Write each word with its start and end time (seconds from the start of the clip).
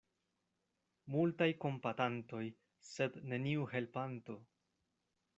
Multaj 1.15 1.47
kompatantoj, 1.65 2.41
sed 2.93 3.19
neniu 3.33 3.67
helpanto. 3.75 4.39